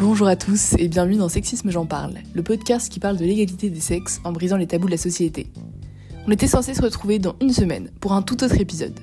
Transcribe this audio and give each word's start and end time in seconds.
Bonjour 0.00 0.28
à 0.28 0.36
tous 0.36 0.72
et 0.78 0.88
bienvenue 0.88 1.18
dans 1.18 1.28
Sexisme 1.28 1.70
J'en 1.70 1.84
parle, 1.84 2.14
le 2.32 2.42
podcast 2.42 2.90
qui 2.90 3.00
parle 3.00 3.18
de 3.18 3.24
l'égalité 3.26 3.68
des 3.68 3.80
sexes 3.80 4.18
en 4.24 4.32
brisant 4.32 4.56
les 4.56 4.66
tabous 4.66 4.86
de 4.86 4.92
la 4.92 4.96
société. 4.96 5.48
On 6.26 6.30
était 6.30 6.46
censé 6.46 6.72
se 6.72 6.80
retrouver 6.80 7.18
dans 7.18 7.36
une 7.42 7.52
semaine 7.52 7.90
pour 8.00 8.14
un 8.14 8.22
tout 8.22 8.42
autre 8.42 8.58
épisode. 8.58 8.98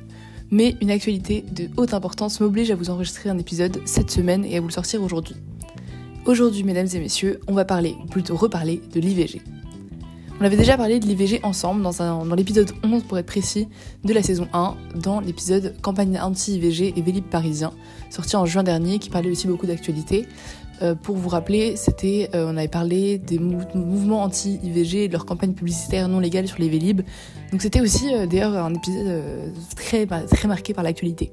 Mais 0.49 0.75
une 0.81 0.89
actualité 0.89 1.45
de 1.51 1.69
haute 1.77 1.93
importance 1.93 2.39
m'oblige 2.39 2.71
à 2.71 2.75
vous 2.75 2.89
enregistrer 2.89 3.29
un 3.29 3.37
épisode 3.37 3.79
cette 3.85 4.09
semaine 4.09 4.43
et 4.43 4.57
à 4.57 4.59
vous 4.59 4.69
le 4.69 4.73
sortir 4.73 5.03
aujourd'hui. 5.03 5.35
Aujourd'hui, 6.25 6.63
mesdames 6.63 6.87
et 6.91 6.99
messieurs, 6.99 7.41
on 7.47 7.53
va 7.53 7.63
parler, 7.63 7.95
ou 8.03 8.07
plutôt 8.07 8.35
reparler, 8.35 8.81
de 8.91 8.99
l'IVG. 8.99 9.43
On 10.39 10.45
avait 10.45 10.57
déjà 10.57 10.77
parlé 10.77 10.99
de 10.99 11.05
l'IVG 11.07 11.39
ensemble 11.41 11.81
dans, 11.81 12.35
l'épisode 12.35 12.71
11 12.83 13.03
pour 13.03 13.17
être 13.17 13.25
précis 13.25 13.67
de 14.03 14.13
la 14.13 14.21
saison 14.21 14.47
1, 14.53 14.75
dans 14.95 15.19
l'épisode 15.19 15.75
Campagne 15.81 16.19
anti-IVG 16.19 16.93
et 16.95 17.01
Vélib 17.01 17.25
parisien, 17.25 17.71
sorti 18.11 18.35
en 18.35 18.45
juin 18.45 18.61
dernier, 18.61 18.99
qui 18.99 19.09
parlait 19.09 19.31
aussi 19.31 19.47
beaucoup 19.47 19.65
d'actualité. 19.65 20.27
Euh, 20.81 20.95
pour 20.95 21.15
vous 21.15 21.29
rappeler, 21.29 21.75
c'était, 21.75 22.29
euh, 22.35 22.51
on 22.51 22.57
avait 22.57 22.67
parlé 22.67 23.17
des 23.17 23.39
mouvements 23.39 24.23
anti-IVG 24.23 25.05
et 25.05 25.07
de 25.07 25.13
leur 25.13 25.25
campagne 25.25 25.53
publicitaire 25.53 26.07
non 26.07 26.19
légale 26.19 26.47
sur 26.47 26.59
les 26.59 26.69
Vélib. 26.69 27.01
Donc 27.51 27.61
c'était 27.61 27.81
aussi 27.81 28.13
euh, 28.13 28.27
d'ailleurs 28.27 28.55
un 28.55 28.73
épisode 28.73 29.53
très, 29.75 30.05
très 30.05 30.47
marqué 30.47 30.73
par 30.73 30.83
l'actualité. 30.83 31.31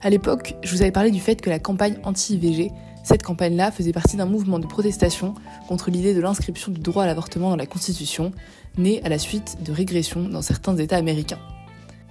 À 0.00 0.10
l'époque, 0.10 0.54
je 0.62 0.70
vous 0.74 0.82
avais 0.82 0.92
parlé 0.92 1.10
du 1.10 1.20
fait 1.20 1.40
que 1.40 1.50
la 1.50 1.58
campagne 1.58 1.96
anti-IVG 2.04 2.70
cette 3.08 3.22
campagne-là 3.22 3.70
faisait 3.70 3.92
partie 3.92 4.18
d'un 4.18 4.26
mouvement 4.26 4.58
de 4.58 4.66
protestation 4.66 5.32
contre 5.66 5.90
l'idée 5.90 6.12
de 6.12 6.20
l'inscription 6.20 6.70
du 6.70 6.80
droit 6.80 7.04
à 7.04 7.06
l'avortement 7.06 7.48
dans 7.48 7.56
la 7.56 7.64
Constitution, 7.64 8.32
né 8.76 9.02
à 9.02 9.08
la 9.08 9.18
suite 9.18 9.56
de 9.64 9.72
régressions 9.72 10.28
dans 10.28 10.42
certains 10.42 10.76
États 10.76 10.96
américains. 10.96 11.38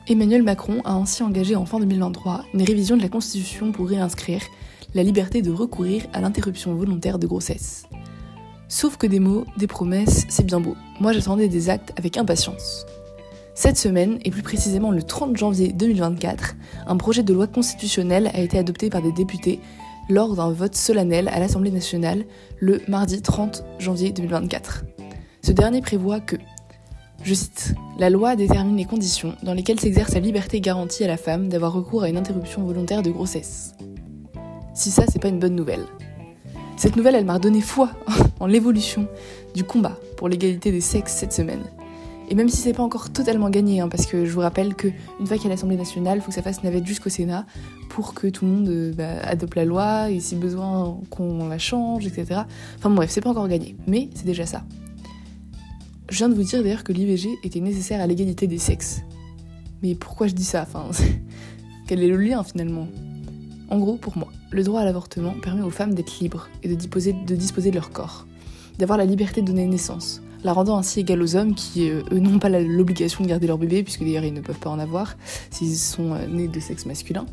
Emmanuel 0.07 0.41
Macron 0.41 0.81
a 0.85 0.93
ainsi 0.93 1.21
engagé 1.21 1.55
en 1.55 1.67
fin 1.67 1.79
2023 1.79 2.45
une 2.55 2.63
révision 2.63 2.97
de 2.97 3.03
la 3.03 3.09
Constitution 3.09 3.71
pour 3.71 3.89
réinscrire 3.89 4.41
la 4.93 5.03
liberté 5.03 5.41
de 5.41 5.51
recourir 5.51 6.05
à 6.13 6.21
l'interruption 6.21 6.73
volontaire 6.75 7.19
de 7.19 7.27
grossesse. 7.27 7.83
Sauf 8.69 8.97
que 8.97 9.07
des 9.07 9.19
mots, 9.19 9.45
des 9.57 9.67
promesses, 9.67 10.25
c'est 10.29 10.45
bien 10.45 10.59
beau. 10.59 10.75
Moi 10.99 11.13
j'attendais 11.13 11.47
des 11.47 11.69
actes 11.69 11.93
avec 11.97 12.17
impatience. 12.17 12.85
Cette 13.55 13.77
semaine, 13.77 14.19
et 14.23 14.29
plus 14.29 14.43
précisément 14.43 14.91
le 14.91 15.01
30 15.01 15.35
janvier 15.35 15.71
2024, 15.71 16.55
un 16.85 16.97
projet 16.97 17.23
de 17.23 17.33
loi 17.33 17.47
constitutionnelle 17.47 18.29
a 18.33 18.41
été 18.41 18.57
adopté 18.57 18.89
par 18.89 19.01
des 19.01 19.11
députés 19.11 19.59
lors 20.09 20.35
d'un 20.35 20.51
vote 20.51 20.75
solennel 20.75 21.27
à 21.29 21.39
l'Assemblée 21.39 21.71
nationale 21.71 22.25
le 22.59 22.81
mardi 22.87 23.21
30 23.21 23.63
janvier 23.79 24.11
2024. 24.11 24.85
Ce 25.41 25.51
dernier 25.51 25.81
prévoit 25.81 26.19
que, 26.19 26.35
je 27.23 27.33
cite, 27.33 27.73
La 27.97 28.09
loi 28.09 28.35
détermine 28.35 28.77
les 28.77 28.85
conditions 28.85 29.33
dans 29.43 29.53
lesquelles 29.53 29.79
s'exerce 29.79 30.13
la 30.13 30.19
liberté 30.19 30.61
garantie 30.61 31.03
à 31.03 31.07
la 31.07 31.17
femme 31.17 31.49
d'avoir 31.49 31.73
recours 31.73 32.03
à 32.03 32.09
une 32.09 32.17
interruption 32.17 32.63
volontaire 32.63 33.01
de 33.01 33.09
grossesse. 33.09 33.73
Si 34.77 34.91
ça, 34.91 35.05
c'est 35.11 35.17
pas 35.17 35.29
une 35.29 35.39
bonne 35.39 35.55
nouvelle. 35.55 35.85
Cette 36.77 36.95
nouvelle, 36.95 37.15
elle 37.15 37.25
m'a 37.25 37.39
donné 37.39 37.61
foi 37.61 37.89
en 38.39 38.45
l'évolution 38.45 39.07
du 39.55 39.63
combat 39.63 39.97
pour 40.17 40.29
l'égalité 40.29 40.71
des 40.71 40.81
sexes 40.81 41.13
cette 41.13 41.33
semaine. 41.33 41.63
Et 42.29 42.35
même 42.35 42.47
si 42.47 42.57
c'est 42.57 42.73
pas 42.73 42.83
encore 42.83 43.09
totalement 43.09 43.49
gagné, 43.49 43.79
hein, 43.79 43.89
parce 43.89 44.05
que 44.05 44.23
je 44.23 44.31
vous 44.31 44.41
rappelle 44.41 44.75
qu'une 44.75 44.93
fois 45.25 45.37
qu'il 45.37 45.45
y 45.45 45.47
a 45.47 45.49
l'Assemblée 45.49 45.77
nationale, 45.77 46.19
il 46.19 46.21
faut 46.21 46.27
que 46.27 46.35
ça 46.35 46.43
fasse 46.43 46.61
navette 46.61 46.85
jusqu'au 46.85 47.09
Sénat 47.09 47.47
pour 47.89 48.13
que 48.13 48.27
tout 48.27 48.45
le 48.45 48.51
monde 48.51 48.69
euh, 48.69 48.93
bah, 48.93 49.17
adopte 49.23 49.55
la 49.55 49.65
loi 49.65 50.11
et 50.11 50.19
si 50.19 50.35
besoin 50.35 50.99
qu'on 51.09 51.47
la 51.47 51.57
change, 51.57 52.05
etc. 52.05 52.41
Enfin 52.77 52.91
bref, 52.91 53.09
c'est 53.09 53.21
pas 53.21 53.31
encore 53.31 53.47
gagné, 53.47 53.75
mais 53.87 54.11
c'est 54.13 54.25
déjà 54.25 54.45
ça. 54.45 54.63
Je 56.09 56.17
viens 56.19 56.29
de 56.29 56.35
vous 56.35 56.43
dire 56.43 56.61
d'ailleurs 56.61 56.83
que 56.83 56.93
l'IVG 56.93 57.39
était 57.43 57.61
nécessaire 57.61 57.99
à 57.99 58.05
l'égalité 58.05 58.45
des 58.45 58.59
sexes. 58.59 59.01
Mais 59.81 59.95
pourquoi 59.95 60.27
je 60.27 60.33
dis 60.33 60.45
ça? 60.45 60.67
Enfin, 60.67 60.85
quel 61.87 62.03
est 62.03 62.07
le 62.09 62.17
lien 62.17 62.43
finalement? 62.43 62.87
En 63.69 63.79
gros, 63.79 63.95
pour 63.95 64.17
moi, 64.17 64.29
le 64.51 64.63
droit 64.63 64.81
à 64.81 64.85
l'avortement 64.85 65.33
permet 65.41 65.61
aux 65.61 65.69
femmes 65.69 65.93
d'être 65.93 66.19
libres 66.19 66.49
et 66.63 66.69
de 66.69 66.75
disposer 66.75 67.13
de, 67.13 67.71
leur 67.75 67.89
corps, 67.89 68.25
d'avoir 68.77 68.97
la 68.97 69.05
liberté 69.05 69.41
de 69.41 69.47
donner 69.47 69.65
naissance, 69.65 70.21
la 70.43 70.53
rendant 70.53 70.77
ainsi 70.77 71.01
égale 71.01 71.21
aux 71.21 71.35
hommes 71.35 71.53
qui, 71.53 71.89
euh, 71.89 72.01
eux, 72.11 72.19
n'ont 72.19 72.39
pas 72.39 72.49
l'obligation 72.49 73.23
de 73.23 73.29
garder 73.29 73.47
leur 73.47 73.57
bébé, 73.57 73.83
puisque 73.83 74.01
d'ailleurs 74.01 74.23
ils 74.23 74.33
ne 74.33 74.41
peuvent 74.41 74.59
pas 74.59 74.69
en 74.69 74.79
avoir 74.79 75.17
s'ils 75.49 75.75
sont 75.75 76.13
euh, 76.13 76.27
nés 76.27 76.47
de 76.47 76.59
sexe 76.59 76.85
masculin. 76.85 77.25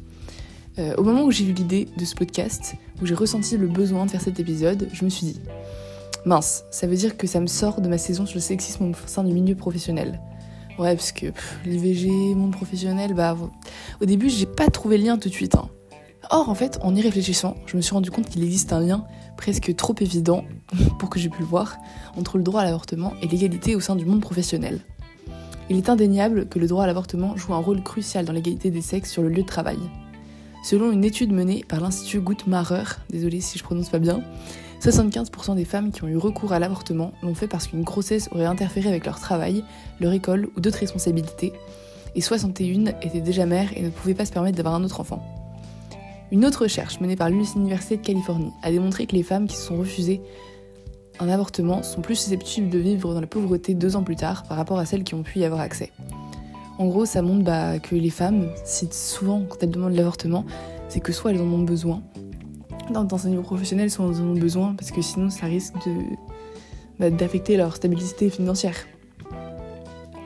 Euh, 0.79 0.95
au 0.97 1.05
moment 1.05 1.23
où 1.23 1.31
j'ai 1.31 1.45
eu 1.45 1.53
l'idée 1.53 1.87
de 1.97 2.05
ce 2.05 2.17
podcast, 2.17 2.75
où 3.01 3.07
j'ai 3.07 3.15
ressenti 3.15 3.57
le 3.57 3.69
besoin 3.69 4.07
de 4.07 4.11
faire 4.11 4.21
cet 4.21 4.41
épisode, 4.41 4.89
je 4.93 5.05
me 5.05 5.11
suis 5.11 5.27
dit 5.27 5.41
mince, 6.27 6.65
ça 6.73 6.89
veut 6.89 6.97
dire 6.97 7.17
que 7.17 7.29
ça 7.29 7.39
me 7.39 7.47
sort 7.47 7.81
de 7.81 7.89
ma 7.89 7.99
saison 7.99 8.27
sur 8.27 8.37
le 8.37 8.41
sexisme 8.41 8.91
au 8.91 8.93
sein 9.07 9.23
du 9.23 9.33
milieu 9.33 9.55
professionnel. 9.55 10.21
Ouais, 10.79 10.97
parce 10.97 11.13
que 11.13 11.27
l'IVG, 11.65 12.35
monde 12.35 12.51
professionnel, 12.51 13.15
bah 13.15 13.37
au 14.01 14.05
début 14.05 14.29
j'ai 14.29 14.47
pas 14.47 14.67
trouvé 14.69 14.99
le 14.99 15.05
lien 15.05 15.19
tout 15.19 15.29
de 15.29 15.35
suite. 15.35 15.55
Hein. 15.55 15.69
Or, 16.31 16.49
en 16.49 16.55
fait, 16.55 16.79
en 16.83 16.95
y 16.95 17.01
réfléchissant, 17.01 17.57
je 17.67 17.77
me 17.77 17.83
suis 17.83 17.95
rendu 17.95 18.11
compte 18.11 18.29
qu'il 18.29 18.43
existe 18.43 18.73
un 18.73 18.81
lien 18.81 19.05
presque 19.37 19.75
trop 19.77 19.95
évident 20.01 20.45
pour 20.99 21.11
que 21.11 21.19
j'ai 21.19 21.29
pu 21.29 21.41
le 21.41 21.47
voir 21.47 21.77
entre 22.17 22.39
le 22.39 22.45
droit 22.45 22.63
à 22.63 22.65
l'avortement 22.65 23.13
et 23.23 23.29
l'égalité 23.29 23.75
au 23.75 23.81
sein 23.81 23.97
du 23.97 24.05
monde 24.05 24.21
professionnel. 24.21 24.81
Il 25.71 25.77
est 25.77 25.89
indéniable 25.89 26.47
que 26.49 26.59
le 26.59 26.67
droit 26.67 26.85
à 26.85 26.87
l'avortement 26.87 27.37
joue 27.37 27.55
un 27.55 27.59
rôle 27.59 27.83
crucial 27.83 28.25
dans 28.25 28.33
l'égalité 28.33 28.71
des 28.71 28.83
sexes 28.83 29.11
sur 29.11 29.23
le 29.23 29.29
lieu 29.29 29.43
de 29.43 29.47
travail. 29.49 29.79
Selon 30.63 30.93
une 30.93 31.05
étude 31.05 31.33
menée 31.33 31.65
par 31.67 31.81
l'Institut 31.81 32.21
Guttmacher, 32.21 32.85
désolé 33.11 33.41
si 33.41 33.59
je 33.59 33.65
prononce 33.65 33.91
pas 33.91 33.99
bien, 33.99 34.23
75% 34.81 35.55
des 35.55 35.65
femmes 35.65 35.91
qui 35.91 36.05
ont 36.05 36.09
eu 36.09 36.17
recours 36.17 36.53
à 36.53 36.59
l'avortement 36.59 37.13
l'ont 37.23 37.35
fait 37.35 37.49
parce 37.49 37.67
qu'une 37.67 37.83
grossesse 37.83 38.29
aurait 38.33 38.45
interféré 38.45 38.89
avec 38.89 39.07
leur 39.07 39.19
travail, 39.19 39.65
leur 40.01 40.13
école 40.13 40.49
ou 40.57 40.61
d'autres 40.61 40.79
responsabilités, 40.79 41.53
et 42.15 42.21
61 42.21 42.93
étaient 43.03 43.21
déjà 43.21 43.47
mères 43.47 43.77
et 43.77 43.83
ne 43.83 43.91
pouvaient 43.91 44.15
pas 44.15 44.27
se 44.27 44.33
permettre 44.33 44.57
d'avoir 44.57 44.75
un 44.75 44.85
autre 44.85 45.01
enfant. 45.01 45.44
Une 46.35 46.45
autre 46.45 46.63
recherche 46.63 46.99
menée 46.99 47.15
par 47.15 47.31
l'Université 47.31 47.97
de 47.97 48.03
Californie 48.03 48.51
a 48.65 48.73
démontré 48.73 49.07
que 49.07 49.15
les 49.15 49.23
femmes 49.23 49.47
qui 49.47 49.55
se 49.55 49.67
sont 49.67 49.77
refusées 49.77 50.21
un 51.21 51.29
avortement 51.29 51.85
sont 51.85 52.01
plus 52.01 52.17
susceptibles 52.17 52.71
de 52.71 52.79
vivre 52.81 53.15
dans 53.15 53.21
la 53.21 53.29
pauvreté 53.29 53.73
deux 53.73 53.95
ans 53.95 54.03
plus 54.03 54.17
tard 54.17 54.43
par 54.43 54.57
rapport 54.57 54.81
à 54.81 54.85
celles 54.85 55.05
qui 55.05 55.15
ont 55.15 55.23
pu 55.23 55.39
y 55.39 55.45
avoir 55.45 55.61
accès. 55.61 55.93
En 56.79 56.89
gros, 56.89 57.07
ça 57.07 57.23
montre 57.23 57.45
bah, 57.45 57.79
que 57.79 57.95
les 57.95 58.11
femmes, 58.11 58.49
si 58.65 58.89
souvent 58.91 59.45
quand 59.49 59.63
elles 59.63 59.71
demandent 59.71 59.95
l'avortement, 59.95 60.45
c'est 60.89 60.99
que 60.99 61.13
soit 61.13 61.31
elles 61.31 61.41
en 61.41 61.45
ont 61.45 61.63
besoin, 61.63 62.03
dans, 62.91 63.27
un 63.27 63.29
niveau 63.29 63.43
professionnel, 63.43 63.89
soit 63.89 64.05
elles 64.05 64.21
en 64.21 64.31
ont 64.31 64.35
besoin, 64.35 64.75
parce 64.75 64.91
que 64.91 65.03
sinon 65.03 65.31
ça 65.31 65.47
risque 65.47 65.89
bah, 66.99 67.11
d'affecter 67.11 67.57
leur 67.57 67.77
stabilité 67.77 68.29
financière. 68.29 68.75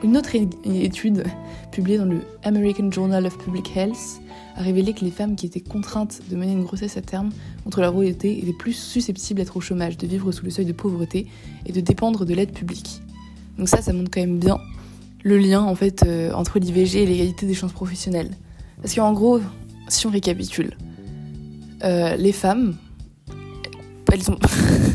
Une 0.01 0.15
autre 0.15 0.33
étude 0.33 1.25
publiée 1.71 1.97
dans 1.97 2.05
le 2.05 2.21
American 2.43 2.89
Journal 2.89 3.25
of 3.25 3.37
Public 3.37 3.75
Health 3.75 4.21
a 4.55 4.61
révélé 4.61 4.93
que 4.93 5.03
les 5.03 5.11
femmes 5.11 5.35
qui 5.35 5.45
étaient 5.45 5.59
contraintes 5.59 6.21
de 6.29 6.37
mener 6.37 6.53
une 6.53 6.63
grossesse 6.63 6.95
à 6.95 7.01
terme 7.01 7.31
contre 7.65 7.81
leur 7.81 7.91
volonté 7.91 8.39
étaient 8.39 8.53
plus 8.53 8.73
susceptibles 8.73 9.39
d'être 9.39 9.57
au 9.57 9.61
chômage, 9.61 9.97
de 9.97 10.07
vivre 10.07 10.31
sous 10.31 10.45
le 10.45 10.51
seuil 10.51 10.65
de 10.65 10.71
pauvreté 10.71 11.27
et 11.65 11.73
de 11.73 11.81
dépendre 11.81 12.25
de 12.25 12.33
l'aide 12.33 12.53
publique. 12.53 13.01
Donc 13.57 13.67
ça, 13.67 13.81
ça 13.81 13.91
montre 13.91 14.09
quand 14.09 14.21
même 14.21 14.39
bien 14.39 14.57
le 15.23 15.37
lien 15.37 15.61
en 15.61 15.75
fait 15.75 16.03
euh, 16.03 16.31
entre 16.31 16.59
l'IVG 16.59 17.03
et 17.03 17.05
l'égalité 17.05 17.45
des 17.45 17.53
chances 17.53 17.73
professionnelles. 17.73 18.31
Parce 18.81 18.95
qu'en 18.95 19.11
gros, 19.11 19.41
si 19.89 20.07
on 20.07 20.11
récapitule, 20.11 20.77
euh, 21.83 22.15
les 22.15 22.31
femmes, 22.31 22.77
elles 24.13 24.23
sont 24.23 24.39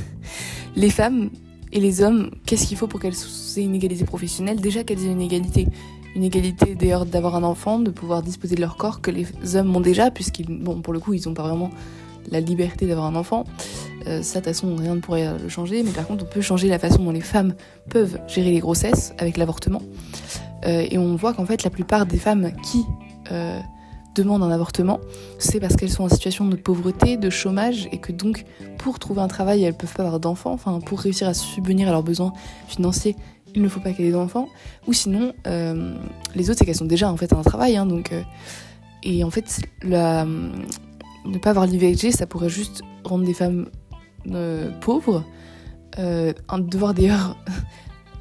les 0.77 0.91
femmes 0.91 1.29
et 1.75 1.81
les 1.81 2.03
hommes, 2.03 2.31
qu'est-ce 2.47 2.67
qu'il 2.67 2.77
faut 2.77 2.87
pour 2.87 3.01
qu'elles 3.01 3.15
aient 3.57 3.63
une 3.63 3.75
égalité 3.75 4.05
professionnelle? 4.05 4.61
Déjà 4.61 4.85
qu'elles 4.85 5.05
aient 5.05 5.13
une 5.13 5.21
égalité 5.21 5.67
une 6.15 6.23
égalité 6.23 6.77
d'ailleurs 6.77 7.07
d'avoir 7.07 7.35
un 7.35 7.43
enfant, 7.43 7.81
de 7.81 7.91
pouvoir 7.91 8.23
disposer 8.23 8.55
de 8.55 8.61
leur 8.61 8.77
corps 8.77 9.01
que 9.01 9.11
les 9.11 9.27
hommes 9.57 9.75
ont 9.75 9.81
déjà, 9.81 10.13
puisqu'ils, 10.13 10.47
bon, 10.47 10.81
pour 10.81 10.93
le 10.93 11.01
coup, 11.01 11.13
ils 11.13 11.27
n'ont 11.27 11.35
pas 11.35 11.43
vraiment 11.43 11.71
la 12.31 12.41
liberté 12.41 12.87
d'avoir 12.87 13.07
un 13.07 13.17
enfant. 13.17 13.45
Euh, 14.07 14.23
ça, 14.23 14.41
de 14.41 14.45
toute 14.45 14.55
façon, 14.55 14.77
rien 14.77 14.95
ne 14.95 15.01
pourrait 15.01 15.39
le 15.39 15.49
changer, 15.49 15.83
mais 15.83 15.91
par 15.91 16.07
contre, 16.07 16.25
on 16.25 16.33
peut 16.33 16.41
changer 16.41 16.69
la 16.69 16.79
façon 16.79 17.03
dont 17.03 17.11
les 17.11 17.21
femmes 17.21 17.55
peuvent 17.91 18.19
gérer 18.29 18.53
les 18.53 18.61
grossesses 18.61 19.13
avec 19.19 19.37
l'avortement. 19.37 19.83
Euh, 20.67 20.87
et 20.89 20.99
on 20.99 21.17
voit 21.17 21.35
qu'en 21.35 21.47
fait, 21.47 21.65
la 21.65 21.71
plupart 21.71 22.07
des 22.07 22.19
femmes 22.19 22.53
qui 22.63 22.85
euh, 23.33 23.59
demandent 24.15 24.43
un 24.43 24.51
avortement, 24.51 25.01
c'est 25.39 25.61
parce 25.61 25.77
qu'elles 25.77 25.91
sont 25.91 26.05
en 26.05 26.09
situation 26.09 26.47
de 26.47 26.57
pauvreté, 26.57 27.17
de 27.17 27.31
chômage, 27.31 27.89
et 27.93 27.99
que 27.99 28.13
donc, 28.13 28.45
pour 28.79 28.99
trouver 28.99 29.21
un 29.21 29.29
travail, 29.29 29.65
elles 29.65 29.75
peuvent 29.75 29.93
pas 29.93 30.05
avoir 30.05 30.21
d'enfants, 30.21 30.53
enfin, 30.53 30.81
pour 30.81 31.01
réussir 31.01 31.29
à 31.29 31.35
subvenir 31.35 31.89
à 31.89 31.93
leurs 31.93 32.03
besoins 32.03 32.33
financiers, 32.69 33.17
il 33.55 33.63
ne 33.63 33.69
faut 33.69 33.81
pas 33.81 33.93
qu'elle 33.93 34.07
ait 34.07 34.13
d'enfants. 34.13 34.49
Ou 34.87 34.93
sinon, 34.93 35.33
euh, 35.47 35.95
les 36.35 36.51
autres, 36.51 36.59
c'est 36.59 36.65
qu'elles 36.65 36.75
sont 36.75 36.85
déjà 36.85 37.11
en 37.11 37.17
fait 37.17 37.33
un 37.33 37.43
travail. 37.43 37.77
Hein, 37.77 37.87
donc, 37.87 38.13
euh, 38.13 38.23
et 39.03 39.23
en 39.23 39.31
fait, 39.31 39.61
la, 39.83 40.25
ne 40.25 41.39
pas 41.39 41.51
avoir 41.51 41.67
l'IVG, 41.67 42.11
ça 42.11 42.27
pourrait 42.27 42.49
juste 42.49 42.83
rendre 43.05 43.25
des 43.25 43.35
femmes 43.35 43.69
euh, 44.33 44.71
pauvres. 44.81 45.25
devoir 45.97 46.95
d'ailleurs, 46.95 47.37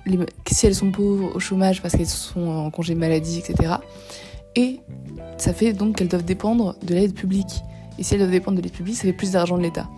si 0.47 0.67
elles 0.67 0.75
sont 0.75 0.91
pauvres 0.91 1.35
au 1.35 1.39
chômage 1.39 1.81
parce 1.81 1.95
qu'elles 1.95 2.05
sont 2.05 2.47
en 2.47 2.69
congé 2.69 2.93
maladie, 2.93 3.39
etc. 3.39 3.75
Et 4.55 4.79
ça 5.37 5.53
fait 5.53 5.73
donc 5.73 5.97
qu'elles 5.97 6.07
doivent 6.07 6.25
dépendre 6.25 6.75
de 6.83 6.93
l'aide 6.93 7.13
publique. 7.13 7.63
Et 7.97 8.03
si 8.03 8.13
elles 8.13 8.19
doivent 8.19 8.31
dépendre 8.31 8.57
de 8.57 8.63
l'aide 8.63 8.71
publique, 8.71 8.95
ça 8.95 9.03
fait 9.03 9.13
plus 9.13 9.31
d'argent 9.31 9.57
de 9.57 9.63
l'État. 9.63 9.89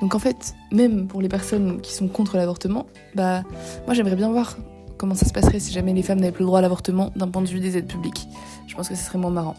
Donc 0.00 0.14
en 0.14 0.18
fait, 0.18 0.54
même 0.72 1.06
pour 1.06 1.22
les 1.22 1.28
personnes 1.28 1.80
qui 1.80 1.94
sont 1.94 2.08
contre 2.08 2.36
l'avortement, 2.36 2.86
bah 3.14 3.42
moi 3.86 3.94
j'aimerais 3.94 4.16
bien 4.16 4.30
voir 4.30 4.56
comment 4.98 5.14
ça 5.14 5.26
se 5.26 5.32
passerait 5.32 5.60
si 5.60 5.72
jamais 5.72 5.92
les 5.92 6.02
femmes 6.02 6.20
n'avaient 6.20 6.32
plus 6.32 6.42
le 6.42 6.46
droit 6.46 6.58
à 6.58 6.62
l'avortement 6.62 7.12
d'un 7.16 7.28
point 7.28 7.42
de 7.42 7.48
vue 7.48 7.60
des 7.60 7.76
aides 7.76 7.86
publiques. 7.86 8.28
Je 8.66 8.74
pense 8.74 8.88
que 8.88 8.94
ce 8.94 9.04
serait 9.04 9.18
moins 9.18 9.30
marrant. 9.30 9.56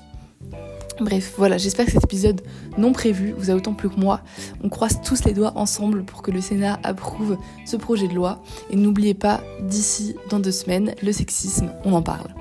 Bref, 1.00 1.36
voilà, 1.38 1.58
j'espère 1.58 1.86
que 1.86 1.92
cet 1.92 2.04
épisode 2.04 2.42
non 2.78 2.92
prévu 2.92 3.34
vous 3.38 3.52
a 3.52 3.54
autant 3.54 3.74
plu 3.74 3.90
que 3.90 4.00
moi. 4.00 4.22
On 4.64 4.70
croise 4.70 5.00
tous 5.02 5.26
les 5.26 5.34
doigts 5.34 5.54
ensemble 5.56 6.04
pour 6.04 6.24
que 6.24 6.32
le 6.32 6.42
Sénat 6.42 6.80
approuve 6.84 7.38
ce 7.66 7.78
projet 7.78 8.08
de 8.08 8.14
loi. 8.14 8.42
Et 8.72 8.76
n'oubliez 8.76 9.14
pas, 9.14 9.42
d'ici 9.62 10.16
dans 10.32 10.40
deux 10.40 10.52
semaines, 10.52 10.96
le 11.04 11.12
sexisme, 11.12 11.72
on 11.86 11.94
en 11.94 12.02
parle. 12.02 12.34